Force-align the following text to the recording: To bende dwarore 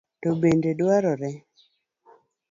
To 0.23 0.29
bende 0.41 0.71
dwarore 0.79 1.31